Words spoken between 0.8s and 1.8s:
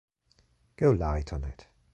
light on it.